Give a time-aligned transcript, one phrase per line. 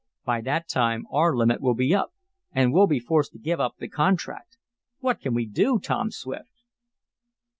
[0.25, 2.11] By that time our limit will be up,
[2.51, 4.57] and we'll be forced to give up the contract
[4.97, 6.63] What can we do, Tom Swift?"